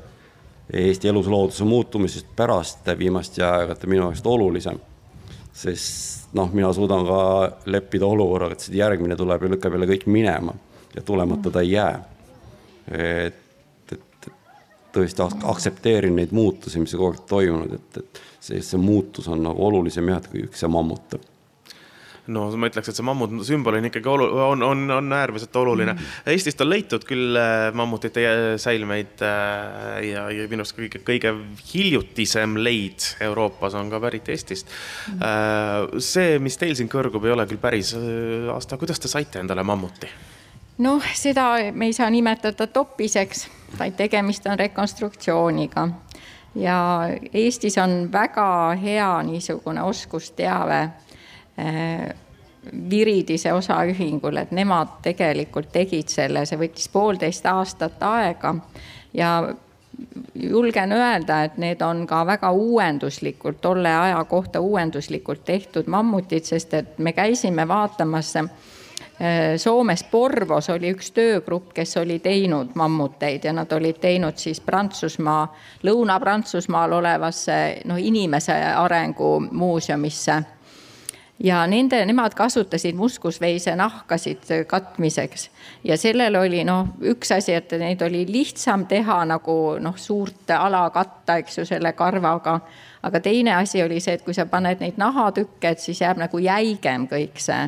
[0.74, 4.80] Eesti eluslooduse muutumisest pärast viimast jääaegade minu jaoks olulisem.
[5.54, 7.20] sest noh, mina suudan ka
[7.66, 10.56] leppida olukorraga, et järgmine tuleb ja lükkab jälle kõik minema
[10.96, 12.15] ja tulemata ta ei jää.
[12.92, 14.30] Et, et,
[14.96, 19.42] tõesti aktsepteerin neid muutusi, mis on kogu aeg toimunud, et, et see, see muutus on
[19.44, 21.18] nagu olulisem jah, et kui üks see mammut
[22.32, 25.94] no ma ütleks, et see mammut sümbol on ikkagi olu-, on, on, on äärmiselt oluline.
[25.94, 26.14] Mm..
[26.34, 28.26] Eestist on leitud küll äh, mammutite
[28.62, 31.36] säilmeid äh, ja, ja minu arust kõige, kõige
[31.72, 34.72] hiljutisem leid Euroopas on ka pärit Eestist.
[35.14, 36.00] Mm..
[36.04, 40.10] see, mis teil siin kõrgub, ei ole küll päris aasta, kuidas te saite endale mammuti?
[40.78, 43.48] Noh, seda me ei saa nimetada topiseks,
[43.80, 45.88] vaid tegemist on rekonstruktsiooniga.
[46.56, 46.78] Ja
[47.34, 50.90] Eestis on väga hea niisugune oskusteave
[51.60, 52.16] Äh,
[52.90, 58.56] Viridise osaühingul, et nemad tegelikult tegid selle, see võttis poolteist aastat aega.
[59.14, 59.30] Ja
[60.34, 66.74] julgen öelda, et need on ka väga uuenduslikult, tolle aja kohta uuenduslikult tehtud mammutid, sest
[66.74, 68.34] et me käisime vaatamas
[69.58, 75.46] Soomes Porvos oli üks töögrupp, kes oli teinud mammuteid ja nad olid teinud siis Prantsusmaa,
[75.88, 80.42] Lõuna-Prantsusmaal olevasse noh, inimese arengu muuseumisse.
[81.40, 85.50] Ja nende, nemad kasutasid muskusveise nahkasid katmiseks.
[85.84, 90.90] Ja sellel oli noh, üks asi, et neid oli lihtsam teha nagu noh, suurt ala
[90.96, 92.60] katta, eks ju, selle karvaga.
[93.04, 96.40] aga teine asi oli see, et kui sa paned neid nahatükke, et siis jääb nagu
[96.40, 97.68] jäigem kõik see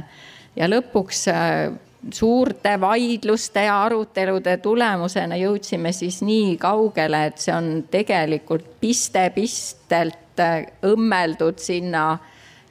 [0.58, 1.74] ja lõpuks äh,
[2.14, 10.42] suurte vaidluste ja arutelude tulemusena jõudsime siis nii kaugele, et see on tegelikult piste pistelt
[10.42, 12.08] äh, õmmeldud sinna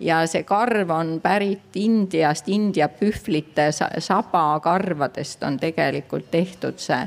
[0.01, 7.01] ja see karv on pärit Indiast, India pühvlite sabakarvadest on tegelikult tehtud see.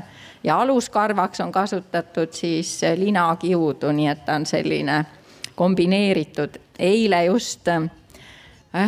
[0.44, 5.04] ja aluskarvaks on kasutatud siis linakiudu, nii et ta on selline
[5.54, 6.58] kombineeritud.
[6.78, 7.90] eile just äh,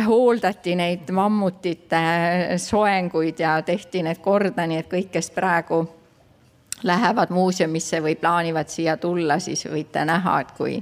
[0.07, 5.83] hooldati neid mammutite äh, soenguid ja tehti need korda, nii et kõik, kes praegu
[6.83, 10.77] lähevad muuseumisse või plaanivad siia tulla, siis võite näha, et kui,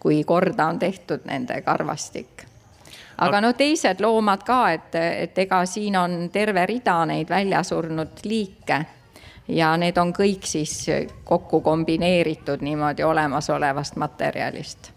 [0.00, 2.46] kui korda on tehtud nende karvastik
[3.18, 8.20] aga no teised loomad ka, et, et ega siin on terve rida neid välja surnud
[8.24, 8.80] liike
[9.48, 10.86] ja need on kõik siis
[11.24, 14.90] kokku kombineeritud niimoodi olemasolevast materjalist.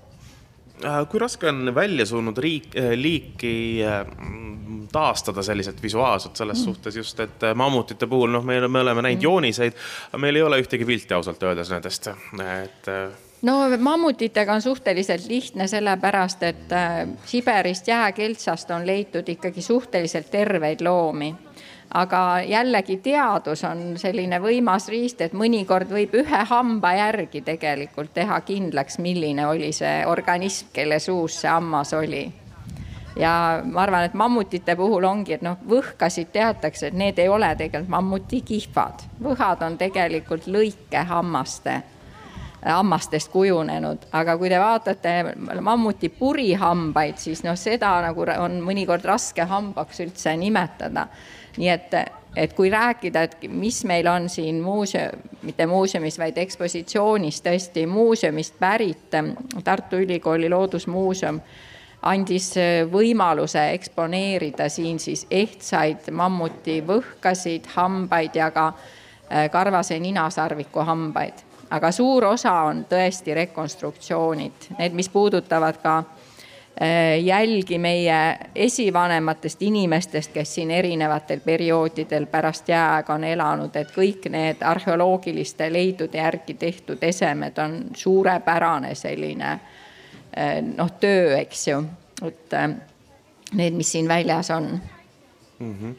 [0.83, 4.05] Äh, kui raske on välja surnud riik, äh, liiki äh,
[4.91, 6.63] taastada selliselt visuaalselt selles mm.
[6.63, 9.25] suhtes just, et mammutite puhul noh, me, me oleme näinud mm.
[9.27, 9.75] jooniseid,
[10.09, 12.07] aga meil ei ole ühtegi pilti ausalt öeldes nendest,
[12.63, 12.89] et
[13.45, 16.73] no mammutitega on suhteliselt lihtne, sellepärast et
[17.27, 21.33] Siberist jääkeltsast on leitud ikkagi suhteliselt terveid loomi.
[21.93, 28.41] Aga jällegi teadus on selline võimas riist, et mõnikord võib ühe hamba järgi tegelikult teha
[28.45, 32.27] kindlaks, milline oli see organism, kelle suus see hammas oli.
[33.19, 37.49] Ja ma arvan, et mammutite puhul ongi, et noh, võhkasid teatakse, et need ei ole
[37.57, 41.81] tegelikult mammuti kihvad, võhad on tegelikult lõikehammaste
[42.65, 45.13] hammastest kujunenud, aga kui te vaatate
[45.61, 51.07] mammuti purihambaid, siis noh, seda nagu on mõnikord raske hambaks üldse nimetada.
[51.59, 51.95] Nii et,
[52.35, 58.55] et kui rääkida, et mis meil on siin muuseum, mitte muuseumis, vaid ekspositsioonis tõesti muuseumist
[58.59, 59.17] pärit,
[59.63, 61.41] Tartu Ülikooli Loodusmuuseum
[62.09, 62.53] andis
[62.91, 68.71] võimaluse eksponeerida siin siis ehtsaid mammuti võhkasid, hambaid ja ka
[69.51, 71.45] karvase ninasarviku hambaid.
[71.69, 76.18] Aga suur osa on tõesti rekonstruktsioonid, need, mis puudutavad ka äh,
[77.23, 84.63] jälgi meie esivanematest inimestest, kes siin erinevatel perioodidel pärast jääaega on elanud, et kõik need
[84.63, 91.83] arheoloogiliste leidude järgi tehtud esemed on suurepärane selline äh, noh, töö, eks ju,
[92.23, 92.69] et äh,
[93.53, 94.71] need, mis siin väljas on
[95.59, 95.75] mm.
[95.75, 95.95] -hmm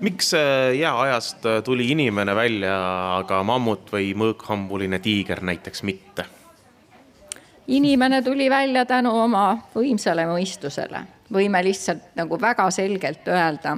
[0.00, 2.76] miks äh, jääajast äh, tuli inimene välja,
[3.16, 6.24] aga mammut või mõõkhambuline tiiger näiteks mitte?
[7.70, 9.44] Inimene tuli välja tänu oma
[9.74, 13.76] võimsale mõistusele, võime lihtsalt nagu väga selgelt öelda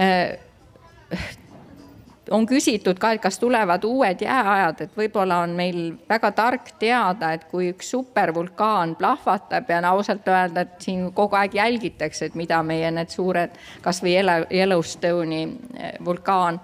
[0.00, 0.38] äh,
[2.30, 7.32] on küsitud ka, et kas tulevad uued jääajad, et võib-olla on meil väga tark teada,
[7.34, 12.62] et kui üks supervulkaan plahvatab ja ausalt öelda, et siin kogu aeg jälgitakse, et mida
[12.62, 14.14] meie need suured, kasvõi
[14.50, 15.42] Yellowstone'i
[15.76, 16.60] eh, vulkaan,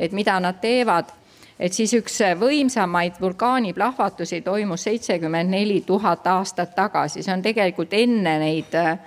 [0.00, 1.12] et mida nad teevad
[1.58, 8.38] et siis üks võimsamaid vulkaaniplahvatusi toimus seitsekümmend neli tuhat aastat tagasi, see on tegelikult enne
[8.42, 8.98] neid eh,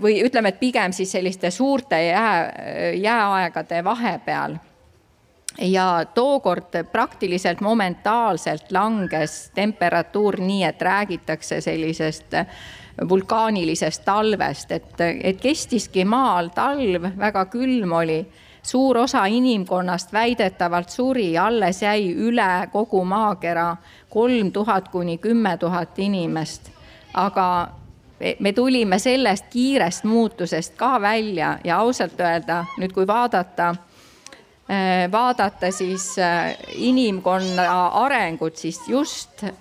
[0.00, 4.60] või ütleme, et pigem siis selliste suurte jää, jääaegade vahepeal.
[5.60, 12.32] Ja tookord praktiliselt momentaalselt langes temperatuur nii, et räägitakse sellisest
[13.08, 18.22] vulkaanilisest talvest, et, et kestiski maal talv, väga külm oli.
[18.62, 23.76] Suur osa inimkonnast väidetavalt suri, alles jäi üle kogu maakera
[24.10, 26.70] kolm tuhat kuni kümme tuhat inimest.
[27.14, 27.68] aga
[28.40, 33.74] me tulime sellest kiirest muutusest ka välja ja ausalt öelda nüüd, kui vaadata
[34.70, 39.52] Äh, vaadata siis äh, inimkonna arengut, siis just äh,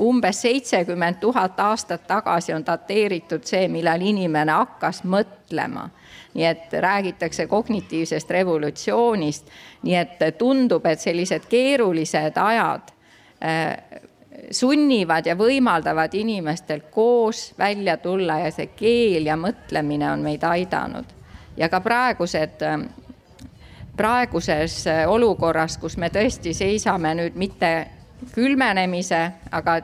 [0.00, 5.86] umbes seitsekümmend tuhat aastat tagasi on dateeritud see, millal inimene hakkas mõtlema.
[6.34, 9.48] Nii et räägitakse kognitiivsest revolutsioonist,
[9.82, 12.92] nii et tundub, et sellised keerulised ajad
[14.50, 21.04] sunnivad ja võimaldavad inimestel koos välja tulla ja see keel ja mõtlemine on meid aidanud.
[21.56, 22.62] ja ka praegused
[24.00, 27.70] praeguses äh, olukorras, kus me tõesti seisame nüüd mitte
[28.32, 29.18] külmenemise,
[29.52, 29.74] aga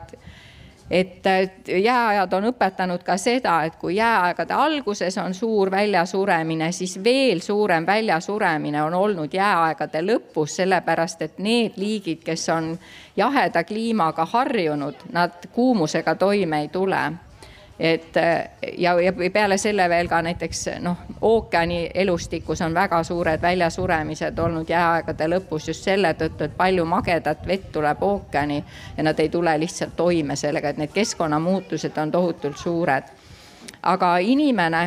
[0.90, 6.98] et et jääajad on õpetanud ka seda, et kui jääaegade alguses on suur väljasuremine, siis
[7.04, 12.78] veel suurem väljasuremine on olnud jääaegade lõpus, sellepärast et need liigid, kes on
[13.16, 17.12] jaheda kliimaga harjunud, nad kuumusega toime ei tule
[17.80, 18.14] et
[18.78, 24.68] ja, ja peale selle veel ka näiteks noh, ookeani elustikus on väga suured väljasuremised olnud
[24.68, 28.62] jääaegade lõpus just selle tõttu, et palju magedat vett tuleb ookeani
[28.96, 33.12] ja nad ei tule lihtsalt toime sellega, et need keskkonnamuutused on tohutult suured.
[33.82, 34.82] aga inimene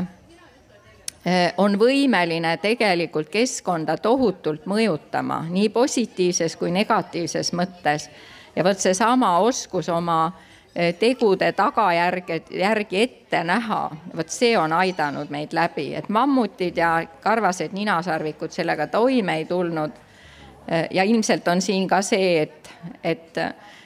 [1.25, 8.09] eh, on võimeline tegelikult keskkonda tohutult mõjutama nii positiivses kui negatiivses mõttes.
[8.55, 10.33] ja vot seesama oskus oma
[10.99, 16.91] tegude tagajärge, järgi ette näha, vot see on aidanud meid läbi, et mammutid ja
[17.24, 19.91] karvased ninasarvikud sellega toime ei tulnud.
[20.67, 22.70] Eh, ja ilmselt on siin ka see, et,
[23.03, 23.39] et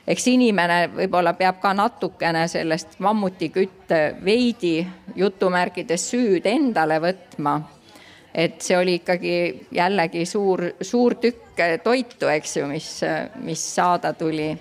[0.07, 4.81] eks inimene võib-olla peab ka natukene sellest mammutikütt veidi
[5.15, 7.61] jutumärkides süüd endale võtma.
[8.33, 12.89] et see oli ikkagi jällegi suur, suur tükk toitu, eks ju, mis,
[13.45, 14.57] mis saada tuli.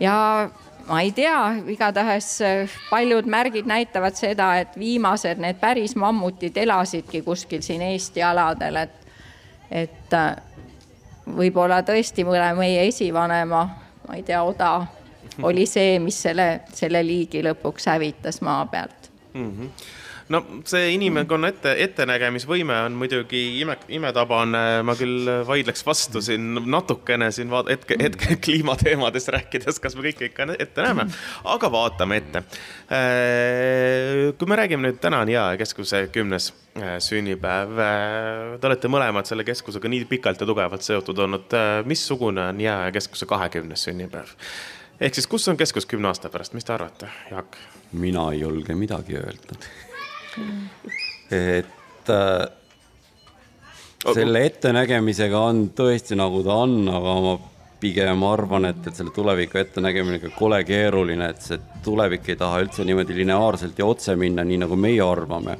[0.00, 0.50] ja
[0.90, 1.38] ma ei tea,
[1.70, 8.22] igatahes äh, paljud märgid näitavad seda, et viimased need päris mammutid elasidki kuskil siin Eesti
[8.26, 9.12] aladel, et,
[9.70, 10.34] et äh,
[11.30, 13.62] võib-olla tõesti mõne meie esivanema,
[14.08, 14.72] ma ei tea, oda
[15.46, 19.50] oli see, mis selle, selle liigi lõpuks hävitas maa pealt mm.
[19.50, 19.98] -hmm
[20.30, 27.30] no see inimkonna ette, ettenägemisvõime on muidugi ime, imetabane, ma küll vaidleks vastu siin natukene
[27.34, 31.08] siin vaat-, hetke, hetke kliimateemadest rääkides, kas me kõike ikka ette näeme,
[31.50, 32.44] aga vaatame ette.
[32.94, 37.74] Äh, kui me räägime nüüd, täna on Jaa keskuse kümnes äh, sünnipäev.
[37.86, 41.58] Äh, te olete mõlemad selle keskusega nii pikalt ja tugevalt seotud olnud.
[41.90, 44.36] missugune on Jaa keskuse kahekümnes sünnipäev?
[45.00, 47.56] ehk siis, kus on keskus kümne aasta pärast, mis te arvate, Jaak?
[47.92, 49.56] mina ei julge midagi öelda
[51.30, 52.48] et äh,
[54.14, 57.38] selle ettenägemisega on tõesti nagu ta on, aga ma
[57.80, 62.60] pigem arvan, et, et selle tuleviku ettenägemine ikka kole keeruline, et see tulevik ei taha
[62.64, 65.56] üldse niimoodi lineaarselt ja otse minna, nii nagu meie arvame.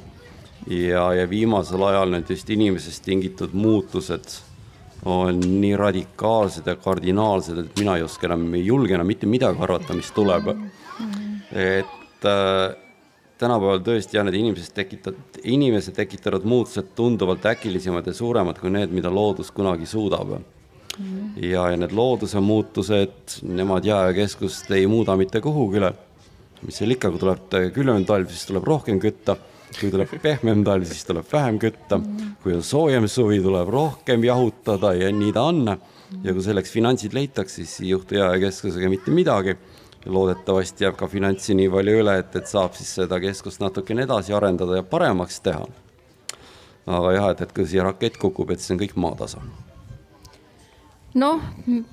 [0.69, 4.35] ja, ja viimasel ajal need just inimesest tingitud muutused
[5.05, 9.57] on nii radikaalsed ja kardinaalsed, et mina ei oska enam, ei julge enam mitte midagi
[9.61, 10.51] arvata, mis tuleb.
[11.51, 12.75] et äh,
[13.41, 18.93] tänapäeval tõesti jah, need inimesed tekitavad, inimese tekitavad muutused tunduvalt äkilisemad ja suuremad kui need,
[18.93, 20.37] mida loodus kunagi suudab
[21.35, 25.93] ja, ja need looduse muutused, nemad jääkeskust ei muuda mitte kuhugile.
[26.61, 29.33] mis seal ikka, kui tuleb külmem talv, siis tuleb rohkem kütta,
[29.79, 31.97] kui tuleb pehmem talv, siis tuleb vähem kütta,
[32.43, 35.65] kui on soojem suvi, tuleb rohkem jahutada ja nii ta on.
[36.23, 39.55] ja kui selleks finantsid leitakse, siis ei juhtu jääkeskusega mitte midagi.
[40.05, 44.33] Loodetavasti jääb ka finantsi nii palju üle, et, et saab siis seda keskust natukene edasi
[44.33, 45.65] arendada ja paremaks teha.
[46.85, 49.43] aga jah, et, et kui siia rakett kukub, et siis on kõik maatasa
[51.13, 51.41] noh,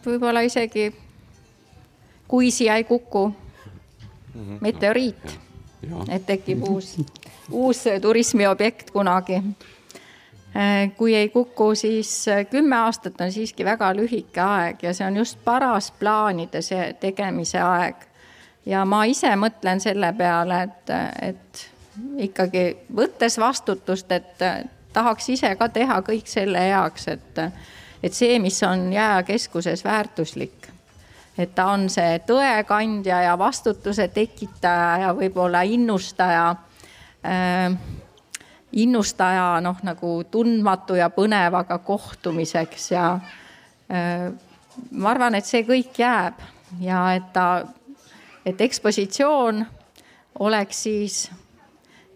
[0.05, 0.91] võib-olla isegi
[2.29, 3.29] kui siia ei kuku
[4.61, 5.39] meteoriit,
[6.13, 6.95] et tekib uus,
[7.51, 9.41] uus turismiobjekt kunagi.
[10.97, 15.39] Kui ei kuku, siis kümme aastat on siiski väga lühike aeg ja see on just
[15.45, 16.63] paras plaanide
[17.01, 18.07] tegemise aeg.
[18.67, 20.91] ja ma ise mõtlen selle peale, et,
[21.23, 21.67] et
[22.29, 22.65] ikkagi
[22.97, 24.45] võttes vastutust, et
[24.93, 27.45] tahaks ise ka teha kõik selle heaks, et
[28.03, 30.69] et see, mis on jääkeskuses väärtuslik,
[31.39, 36.51] et ta on see tõekandja ja vastutuse tekitaja ja võib-olla innustaja
[37.27, 37.75] äh,,
[38.73, 44.29] innustaja noh, nagu tundmatu ja põnevaga kohtumiseks ja äh,
[44.91, 46.41] ma arvan, et see kõik jääb
[46.81, 47.65] ja et ta,
[48.47, 49.65] et ekspositsioon
[50.45, 51.23] oleks siis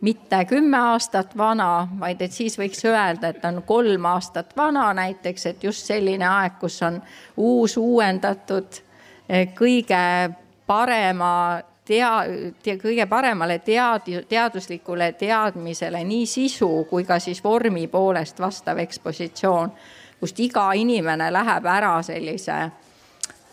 [0.03, 5.47] mitte kümme aastat vana, vaid et siis võiks öelda, et on kolm aastat vana näiteks,
[5.47, 6.99] et just selline aeg, kus on
[7.37, 8.81] uus, uuendatud,
[9.29, 10.35] eh, kõige
[10.67, 11.63] parema
[11.93, 18.81] tea-, tea, kõige paremale tead-, teaduslikule teadmisele nii sisu kui ka siis vormi poolest vastav
[18.83, 19.73] ekspositsioon,
[20.21, 22.59] kust iga inimene läheb ära sellise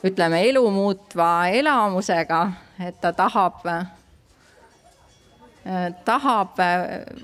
[0.06, 2.44] ütleme, elu muutva elamusega,
[2.88, 3.66] et ta tahab
[6.06, 6.62] tahab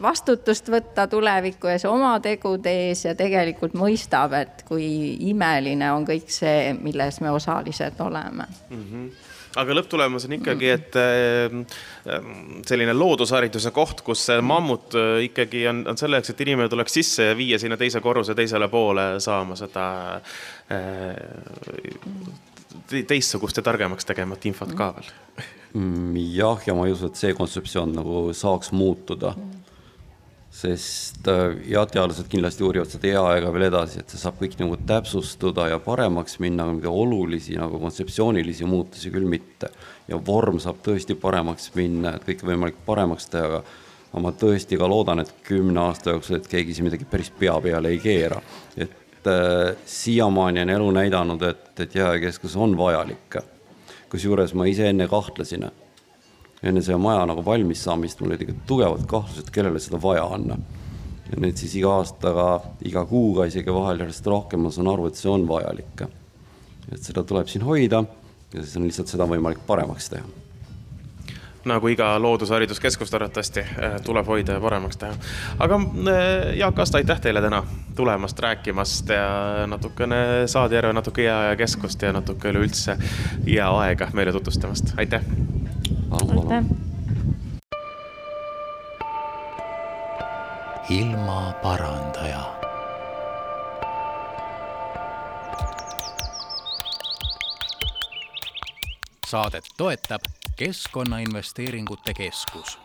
[0.02, 4.86] vastutust võtta tuleviku ees, oma tegude ees ja tegelikult mõistab, et kui
[5.32, 8.84] imeline on kõik see, milles me osalised oleme mm.
[8.84, 9.25] -hmm
[9.62, 11.58] aga lõpptulemus on ikkagi, et äh,
[12.68, 14.96] selline loodushariduse koht, kus see mammut
[15.26, 19.08] ikkagi on, on selleks, et inimene tuleks sisse ja viia sinna teise korruse teisele poole
[19.24, 19.88] saama seda
[23.08, 25.14] teistsugust ja targemaks tegevat infot ka veel
[25.76, 29.36] mm, jah, ja ma ei usu, et see kontseptsioon nagu saaks muutuda.
[30.56, 34.78] Sest äh, jah, teadlased kindlasti uurivad seda eaaega veel edasi, et see saab kõik nagu
[34.88, 39.72] täpsustuda ja paremaks minna, aga mingeid olulisi nagu kontseptsioonilisi muutusi küll mitte.
[40.08, 43.60] ja vorm saab tõesti paremaks minna, et kõike võimalik paremaks teha,
[44.12, 47.58] aga ma tõesti ka loodan, et kümne aasta jooksul, et keegi siin midagi päris pea
[47.62, 48.40] peale ei keera.
[48.78, 53.42] et äh, siiamaani on elu näidanud, et, et jääkeskus on vajalik
[54.16, 55.66] kusjuures ma ise enne kahtlesin,
[56.64, 60.48] enne selle maja nagu valmis saamist mul olid ikka tugevad kahtlused, kellele seda vaja on.
[61.26, 62.48] ja nüüd siis iga aastaga,
[62.86, 66.08] iga kuuga isegi vahel järjest rohkem ma saan aru, et see on vajalik.
[66.92, 68.04] et seda tuleb siin hoida
[68.54, 70.46] ja siis on lihtsalt seda võimalik paremaks teha
[71.66, 75.14] nagu iga loodushariduskeskus arvatavasti äh, tuleb hoida ja paremaks teha.
[75.60, 77.64] aga äh, Jaak Asta, aitäh teile täna
[77.96, 82.98] tulemast, rääkimast ja natukene Saadjärve, natuke Jääaja keskust ja natuke üleüldse
[83.46, 85.22] jääaega meile tutvustamast, aitäh.
[86.16, 86.64] Aitäh.
[90.90, 92.56] ilmaparandaja
[99.28, 100.22] saadet toetab
[100.56, 102.80] Keskkonnainvesteeringute Keskus